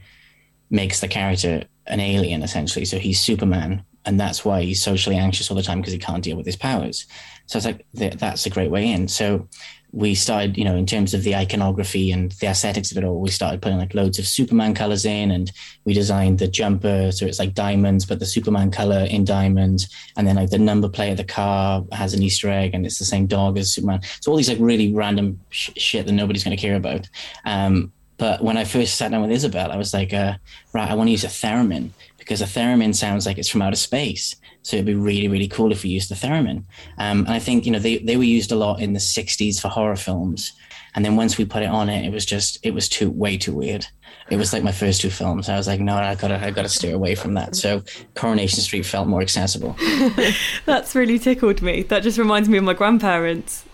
[0.71, 2.85] makes the character an alien essentially.
[2.85, 6.25] So he's Superman, and that's why he's socially anxious all the time because he can't
[6.25, 7.07] deal with his powers.
[7.47, 9.09] So it's like that's a great way in.
[9.09, 9.49] So
[9.93, 13.21] we started, you know, in terms of the iconography and the aesthetics of it all,
[13.21, 15.51] we started putting like loads of Superman colors in, and
[15.85, 20.27] we designed the jumper so it's like diamonds, but the Superman color in diamonds, and
[20.27, 23.05] then like the number plate of the car has an Easter egg, and it's the
[23.05, 24.01] same dog as Superman.
[24.21, 27.09] So all these like really random sh- shit that nobody's going to care about.
[27.45, 30.35] Um, But when I first sat down with Isabel, I was like, uh,
[30.73, 33.77] right, I want to use a theremin because a theremin sounds like it's from outer
[33.77, 34.35] space.
[34.63, 36.65] So it'd be really, really cool if we used the theremin.
[36.99, 39.61] Um, and I think, you know, they, they were used a lot in the 60s
[39.61, 40.53] for horror films.
[40.97, 43.37] And then once we put it on it, it was just, it was too, way
[43.37, 43.87] too weird.
[44.31, 45.49] It was like my first two films.
[45.49, 47.55] I was like, no, I gotta, I gotta steer away from that.
[47.55, 47.83] So
[48.15, 49.77] Coronation Street felt more accessible.
[50.65, 51.83] That's really tickled me.
[51.83, 53.65] That just reminds me of my grandparents.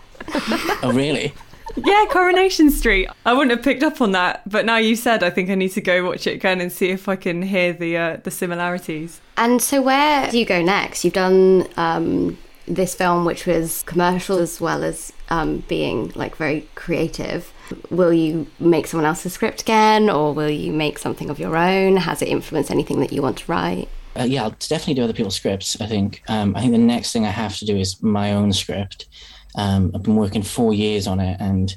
[0.83, 1.33] oh, really?
[1.77, 3.09] Yeah, Coronation Street.
[3.25, 5.71] I wouldn't have picked up on that, but now you said, I think I need
[5.71, 9.21] to go watch it again and see if I can hear the uh, the similarities.
[9.37, 11.05] And so, where do you go next?
[11.05, 16.69] You've done um, this film, which was commercial as well as um, being like very
[16.75, 17.53] creative.
[17.91, 21.97] Will you make someone else's script again, or will you make something of your own?
[21.97, 23.89] Has it influenced anything that you want to write?
[24.15, 25.81] Uh, yeah, I'll definitely do other people's scripts.
[25.81, 26.23] I think.
[26.29, 29.07] Um, I think the next thing I have to do is my own script.
[29.55, 31.75] Um, I've been working four years on it, and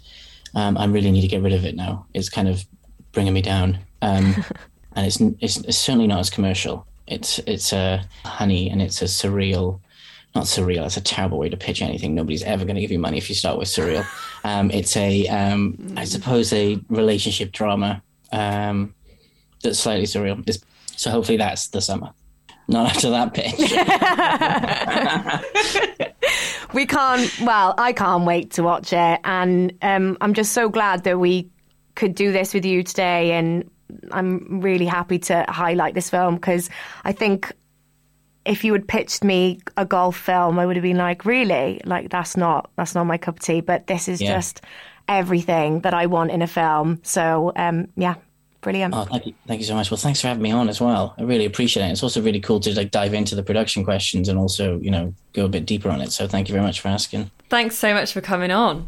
[0.53, 2.05] um, I really need to get rid of it now.
[2.13, 2.65] It's kind of
[3.11, 4.35] bringing me down, um,
[4.95, 6.87] and it's, it's, it's certainly not as commercial.
[7.07, 9.79] It's it's a honey, and it's a surreal.
[10.33, 10.85] Not surreal.
[10.85, 12.13] It's a terrible way to pitch anything.
[12.13, 14.05] Nobody's ever going to give you money if you start with surreal.
[14.45, 18.93] Um, it's a, um, I suppose, a relationship drama um,
[19.63, 20.45] that's slightly surreal.
[20.95, 22.11] So hopefully that's the summer.
[22.67, 23.55] Not after that pitch.
[26.75, 27.31] we can't.
[27.41, 31.49] Well, I can't wait to watch it, and um, I'm just so glad that we
[31.95, 33.31] could do this with you today.
[33.31, 33.71] And
[34.11, 36.69] I'm really happy to highlight this film because
[37.05, 37.53] I think
[38.45, 42.09] if you had pitched me a golf film, I would have been like, really, like
[42.09, 43.61] that's not that's not my cup of tea.
[43.61, 44.35] But this is yeah.
[44.35, 44.61] just
[45.07, 46.99] everything that I want in a film.
[47.03, 48.15] So um, yeah,
[48.65, 48.95] Brilliant.
[48.95, 49.91] Oh, thank you, thank you so much.
[49.91, 51.13] Well, thanks for having me on as well.
[51.19, 51.91] I really appreciate it.
[51.91, 55.13] It's also really cool to like dive into the production questions and also, you know,
[55.33, 56.11] go a bit deeper on it.
[56.11, 57.29] So thank you very much for asking.
[57.47, 58.87] Thanks so much for coming on.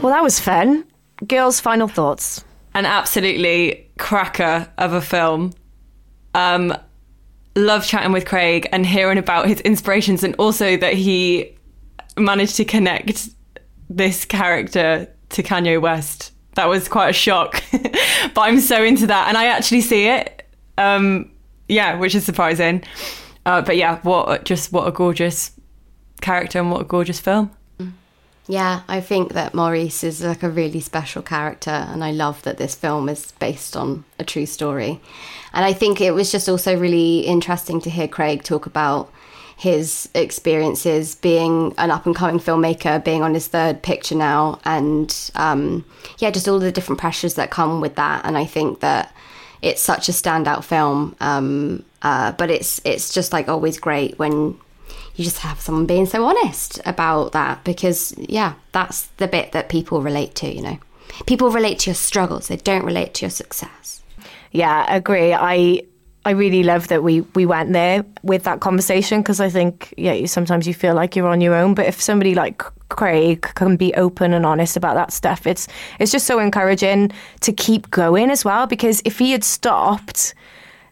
[0.00, 0.86] Well, that was fun.
[1.26, 2.42] Girls, final thoughts.
[2.72, 5.52] An absolutely cracker of a film.
[6.32, 6.74] Um,
[7.54, 11.54] love chatting with Craig and hearing about his inspirations and also that he
[12.16, 13.28] managed to connect
[13.90, 17.62] this character to Kanye West that was quite a shock.
[17.72, 20.44] but I'm so into that, and I actually see it.
[20.76, 21.30] Um,
[21.68, 22.82] yeah, which is surprising.
[23.46, 25.52] Uh, but yeah, what just what a gorgeous
[26.20, 27.52] character and what a gorgeous film.
[28.48, 32.56] Yeah, I think that Maurice is like a really special character, and I love that
[32.56, 35.00] this film is based on a true story.
[35.52, 39.12] And I think it was just also really interesting to hear Craig talk about
[39.58, 45.32] his experiences being an up and coming filmmaker, being on his third picture now, and
[45.34, 45.84] um,
[46.18, 48.24] yeah, just all the different pressures that come with that.
[48.24, 49.12] And I think that
[49.60, 54.56] it's such a standout film, um, uh, but it's it's just like always great when
[55.16, 59.68] you just have someone being so honest about that because yeah, that's the bit that
[59.68, 60.48] people relate to.
[60.48, 60.78] You know,
[61.26, 64.02] people relate to your struggles; they don't relate to your success.
[64.52, 65.34] Yeah, agree.
[65.34, 65.82] I
[66.24, 70.26] I really love that we we went there with that conversation because I think yeah
[70.26, 73.94] sometimes you feel like you're on your own, but if somebody like Craig can be
[73.94, 78.44] open and honest about that stuff, it's it's just so encouraging to keep going as
[78.44, 78.66] well.
[78.66, 80.34] Because if he had stopped.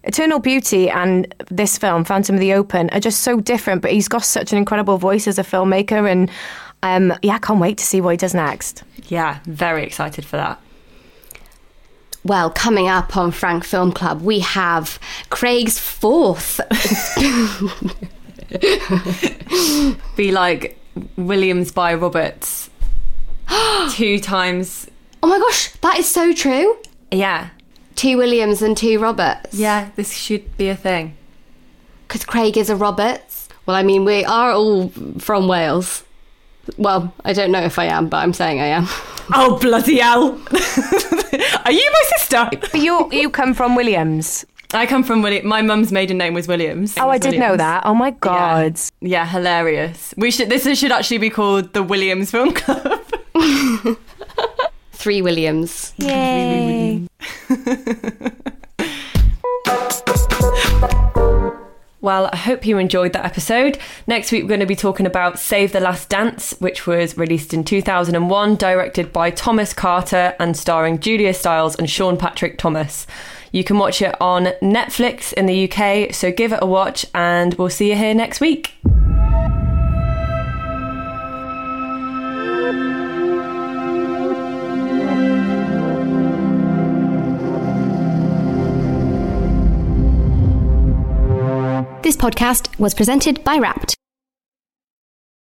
[0.04, 4.06] Eternal Beauty and this film, Phantom of the Open, are just so different, but he's
[4.06, 6.08] got such an incredible voice as a filmmaker.
[6.08, 6.30] And
[6.84, 8.84] um, yeah, I can't wait to see what he does next.
[9.08, 10.60] Yeah, very excited for that.
[12.26, 14.98] Well, coming up on Frank Film Club, we have
[15.30, 16.60] Craig's fourth.
[20.16, 20.76] Be like
[21.16, 22.68] Williams by Roberts.
[23.90, 24.90] two times.
[25.22, 26.76] Oh my gosh, that is so true.
[27.12, 27.50] Yeah.
[27.94, 29.54] Two Williams and two Roberts.
[29.54, 31.16] Yeah, this should be a thing.
[32.08, 33.48] Because Craig is a Roberts.
[33.66, 36.02] Well, I mean, we are all from Wales.
[36.78, 38.86] Well, I don't know if I am, but I'm saying I am.
[39.34, 40.38] Oh bloody hell!
[41.64, 42.48] Are you my sister?
[42.60, 44.46] But you you come from Williams.
[44.74, 45.46] I come from William.
[45.46, 46.94] My mum's maiden name was Williams.
[46.98, 47.40] Oh, I did Williams.
[47.40, 47.82] know that.
[47.86, 48.78] Oh my god.
[49.00, 49.08] Yeah.
[49.08, 50.14] yeah, hilarious.
[50.16, 50.48] We should.
[50.48, 53.02] This should actually be called the Williams Film Club.
[54.92, 55.92] Three Williams.
[55.98, 57.06] Yay.
[62.06, 63.78] Well, I hope you enjoyed that episode.
[64.06, 67.52] Next week, we're going to be talking about Save the Last Dance, which was released
[67.52, 73.08] in 2001, directed by Thomas Carter and starring Julia Stiles and Sean Patrick Thomas.
[73.50, 77.54] You can watch it on Netflix in the UK, so give it a watch, and
[77.54, 78.74] we'll see you here next week.
[92.06, 93.96] This podcast was presented by Wrapped.